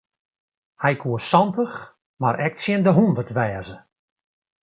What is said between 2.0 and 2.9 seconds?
mar ek tsjin